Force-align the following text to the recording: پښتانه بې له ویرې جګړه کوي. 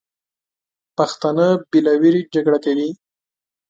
پښتانه 0.97 1.47
بې 1.69 1.79
له 1.85 1.93
ویرې 2.01 2.21
جګړه 2.33 2.59
کوي. 2.65 2.89